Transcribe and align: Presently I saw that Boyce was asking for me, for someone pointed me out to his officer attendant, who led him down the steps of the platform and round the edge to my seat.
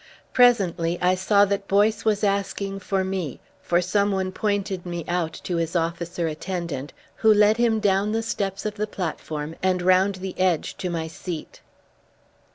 Presently 0.33 0.97
I 0.99 1.13
saw 1.13 1.45
that 1.45 1.67
Boyce 1.67 2.03
was 2.05 2.23
asking 2.23 2.79
for 2.79 3.03
me, 3.03 3.39
for 3.61 3.83
someone 3.83 4.31
pointed 4.31 4.83
me 4.83 5.05
out 5.07 5.33
to 5.43 5.57
his 5.57 5.75
officer 5.75 6.25
attendant, 6.25 6.91
who 7.17 7.31
led 7.31 7.57
him 7.57 7.79
down 7.79 8.11
the 8.11 8.23
steps 8.23 8.65
of 8.65 8.73
the 8.77 8.87
platform 8.87 9.55
and 9.61 9.79
round 9.83 10.15
the 10.15 10.33
edge 10.39 10.75
to 10.77 10.89
my 10.89 11.05
seat. 11.05 11.61